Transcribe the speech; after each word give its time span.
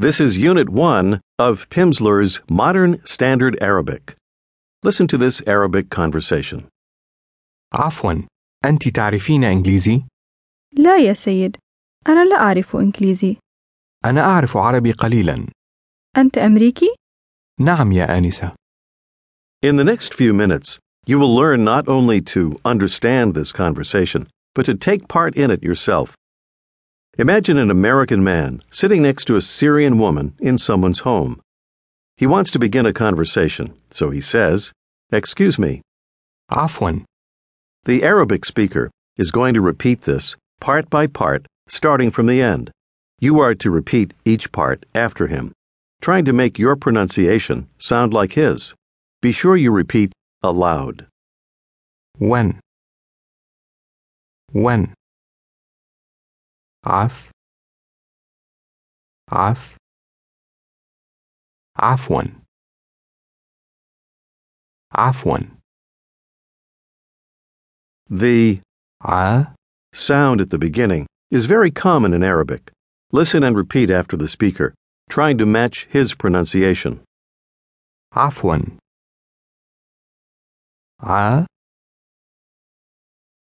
This 0.00 0.20
is 0.20 0.36
Unit 0.36 0.68
1 0.68 1.22
of 1.38 1.70
Pimsleur's 1.70 2.42
Modern 2.50 3.00
Standard 3.06 3.56
Arabic. 3.62 4.14
Listen 4.82 5.06
to 5.06 5.16
this 5.16 5.40
Arabic 5.46 5.88
conversation. 5.88 6.68
عفوا 7.72 8.22
أنت 8.64 8.88
تعرفين 8.88 9.44
إنجليزي؟ 9.44 10.02
لا 10.72 10.98
يا 10.98 11.12
سيد 11.12 11.56
أنا 12.08 12.24
لا 12.24 12.36
أعرف 12.36 12.76
إنجليزي 12.76 13.36
أنا 14.04 14.20
أعرف 14.20 14.56
عربي 14.56 14.92
قليلا 14.92 15.46
أنت 16.16 16.38
أمريكي؟ 16.38 16.88
نعم 17.60 17.92
يا 17.92 18.18
آنسة 18.18 18.52
In 19.62 19.76
the 19.76 19.84
next 19.84 20.12
few 20.12 20.34
minutes, 20.34 20.78
you 21.06 21.18
will 21.18 21.34
learn 21.34 21.64
not 21.64 21.88
only 21.88 22.20
to 22.20 22.60
understand 22.66 23.34
this 23.34 23.50
conversation, 23.50 24.26
but 24.54 24.66
to 24.66 24.74
take 24.74 25.08
part 25.08 25.34
in 25.34 25.50
it 25.50 25.62
yourself. 25.62 26.14
Imagine 27.17 27.57
an 27.57 27.69
American 27.69 28.23
man 28.23 28.63
sitting 28.69 29.01
next 29.01 29.25
to 29.25 29.35
a 29.35 29.41
Syrian 29.41 29.97
woman 29.97 30.33
in 30.39 30.57
someone's 30.57 30.99
home. 30.99 31.41
He 32.15 32.25
wants 32.25 32.51
to 32.51 32.59
begin 32.59 32.85
a 32.85 32.93
conversation, 32.93 33.73
so 33.91 34.11
he 34.11 34.21
says, 34.21 34.71
Excuse 35.11 35.59
me. 35.59 35.81
Afwan. 36.49 37.03
The 37.83 38.03
Arabic 38.03 38.45
speaker 38.45 38.89
is 39.17 39.31
going 39.31 39.53
to 39.55 39.61
repeat 39.61 40.01
this 40.01 40.37
part 40.61 40.89
by 40.89 41.07
part, 41.07 41.47
starting 41.67 42.11
from 42.11 42.27
the 42.27 42.41
end. 42.41 42.71
You 43.19 43.39
are 43.41 43.55
to 43.55 43.69
repeat 43.69 44.13
each 44.23 44.53
part 44.53 44.85
after 44.95 45.27
him, 45.27 45.51
trying 45.99 46.23
to 46.25 46.33
make 46.33 46.57
your 46.57 46.77
pronunciation 46.77 47.67
sound 47.77 48.13
like 48.13 48.33
his. 48.33 48.73
Be 49.21 49.33
sure 49.33 49.57
you 49.57 49.73
repeat 49.73 50.13
aloud. 50.41 51.07
When. 52.17 52.61
When. 54.53 54.93
عف 56.86 57.30
عف 59.32 59.76
عفوا 61.78 62.22
عفوا 64.92 65.38
The 68.08 68.60
ع 69.02 69.54
sound 69.92 70.40
at 70.40 70.50
the 70.50 70.58
beginning 70.58 71.06
is 71.32 71.44
very 71.46 71.72
common 71.72 72.14
in 72.14 72.22
Arabic. 72.22 72.70
Listen 73.10 73.42
and 73.42 73.56
repeat 73.56 73.90
after 73.90 74.16
the 74.16 74.28
speaker, 74.28 74.74
trying 75.10 75.38
to 75.38 75.46
match 75.46 75.86
his 75.90 76.14
pronunciation. 76.14 77.02
عفوا 78.14 78.78
ع 81.02 81.46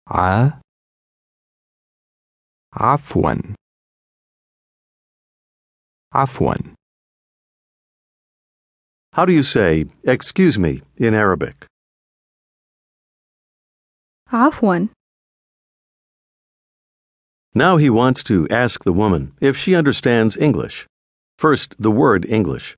ع 0.07 0.59
عفوا 2.73 3.55
عفوا 6.13 6.75
How 9.13 9.23
do 9.25 9.31
you 9.31 9.43
say, 9.43 9.85
excuse 10.03 10.57
me, 10.59 10.81
in 10.97 11.13
Arabic? 11.13 11.65
عفوا 14.33 14.89
Now 17.53 17.77
he 17.77 17.89
wants 17.89 18.21
to 18.23 18.47
ask 18.49 18.83
the 18.83 18.91
woman 18.91 19.33
if 19.39 19.55
she 19.55 19.75
understands 19.75 20.35
English. 20.35 20.85
First, 21.37 21.75
the 21.79 21.91
word 21.91 22.25
English. 22.25 22.75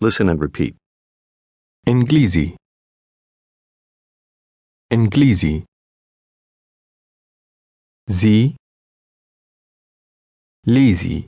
Listen 0.00 0.28
and 0.28 0.40
repeat. 0.40 0.74
إنجليزي 1.88 2.56
إنجليزي 4.92 5.64
زي 8.10 8.56
ليزي 10.66 11.26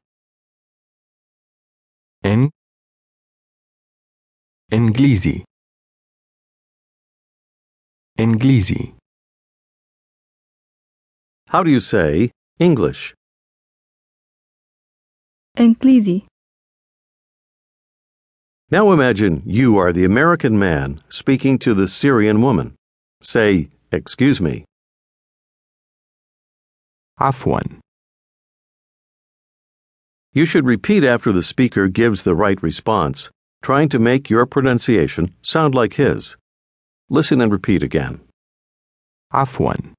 إن 2.25 2.51
إنجليزي 4.73 5.45
إنجليزي 8.21 8.95
How 11.51 11.63
do 11.63 11.71
you 11.71 11.81
say 11.81 12.31
English? 12.61 13.15
إنجليزي 15.61 16.27
Now 18.71 18.93
imagine 18.93 19.43
you 19.47 19.79
are 19.79 19.93
the 19.95 20.05
American 20.05 20.59
man 20.59 21.01
speaking 21.09 21.59
to 21.61 21.73
the 21.73 21.89
Syrian 21.89 22.43
woman. 22.43 22.75
Say, 23.23 23.71
excuse 23.91 24.41
me. 24.43 24.65
عفوا 27.21 27.61
You 30.36 30.48
should 30.48 30.66
repeat 30.66 31.04
after 31.04 31.32
the 31.32 31.44
speaker 31.44 31.88
gives 31.88 32.24
the 32.24 32.34
right 32.34 32.62
response, 32.64 33.30
trying 33.62 33.88
to 33.90 34.00
make 34.00 34.32
your 34.32 34.48
pronunciation 34.48 35.36
sound 35.44 35.76
like 35.76 35.94
his. 35.94 36.36
Listen 37.08 37.40
and 37.40 37.52
repeat 37.52 37.84
again. 37.84 38.20
Afwan. 39.32 39.94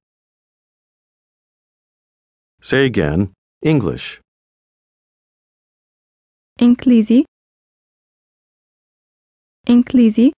Say 2.60 2.84
again, 2.84 3.32
English. 3.62 4.20
إنكليزي 6.60 7.24
إنكليزي 9.68 10.32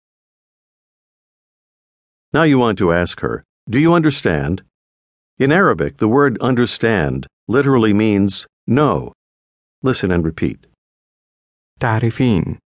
Now 2.32 2.42
you 2.42 2.58
want 2.58 2.78
to 2.78 2.92
ask 2.92 3.20
her, 3.20 3.44
do 3.70 3.78
you 3.78 3.94
understand? 3.94 4.62
In 5.38 5.52
Arabic, 5.52 5.98
the 5.98 6.08
word 6.08 6.36
understand 6.40 7.28
literally 7.46 7.92
means 7.92 8.46
"know." 8.66 9.12
Listen 9.83 10.11
and 10.11 10.25
repeat. 10.25 10.65
تعرفين 11.79 12.59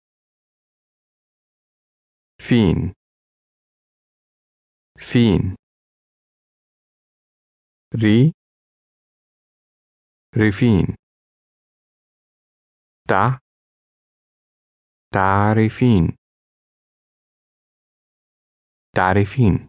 فين 2.40 2.92
فين 4.98 5.56
ري 7.94 8.32
رفين 10.36 10.96
تع 13.08 13.38
تعرفين 15.14 16.16
تعرفين 18.96 19.68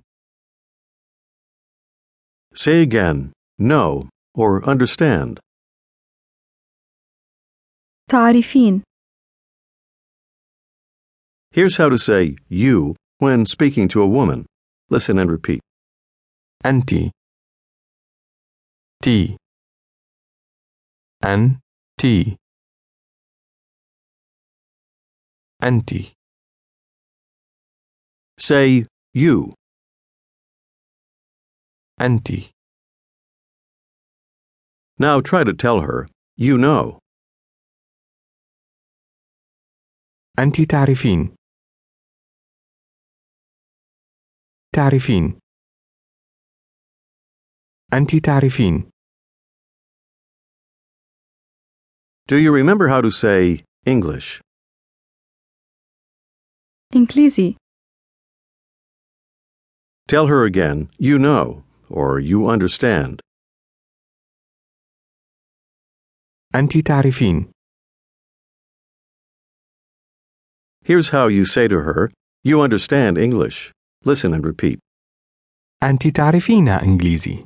Say 2.56 2.84
again, 2.84 3.34
know 3.58 4.10
or 4.36 4.64
understand. 4.64 5.40
تعرفين 8.12 8.82
Here's 11.52 11.78
how 11.78 11.88
to 11.90 11.98
say 12.00 12.36
you 12.50 12.96
when 13.20 13.46
speaking 13.46 13.88
to 13.90 14.02
a 14.02 14.08
woman. 14.08 14.46
Listen 14.90 15.20
and 15.20 15.30
repeat. 15.32 15.60
أنت 16.66 17.12
تي 19.04 19.38
أن 21.26 21.60
تي 22.00 22.38
أنت 25.64 26.14
Say 28.40 28.86
you. 29.14 29.54
أنت 32.02 32.50
Now 34.98 35.22
try 35.22 35.44
to 35.44 35.54
tell 35.54 35.82
her, 35.82 36.08
you 36.36 36.58
know. 36.58 37.00
أنت 40.40 40.62
تعرفين 40.72 41.36
تعرفين 44.74 45.40
أنت 47.94 48.16
تعرفين 48.26 48.90
Do 52.28 52.38
you 52.38 52.52
remember 52.52 52.88
how 52.88 53.02
to 53.02 53.12
say 53.12 53.64
English? 53.86 54.42
إنجليزي 56.96 57.56
Tell 60.08 60.28
her 60.28 60.44
again, 60.46 60.90
you 60.98 61.18
know, 61.18 61.64
or 61.90 62.20
you 62.20 62.48
understand. 62.50 63.20
أنت 66.56 66.78
تعرفين 66.88 67.52
Here's 70.88 71.10
how 71.10 71.28
you 71.28 71.46
say 71.46 71.68
to 71.68 71.80
her, 71.82 72.12
you 72.44 72.62
understand 72.62 73.18
English. 73.18 73.72
Listen 74.06 74.34
and 74.34 74.46
repeat. 74.46 74.80
أنت 75.84 76.08
تعرفين 76.08 76.68
إنجليزي 76.70 77.46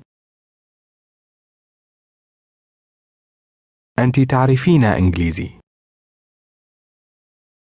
أنت 4.00 4.20
تعرفين 4.20 4.84
إنجليزي 4.84 5.60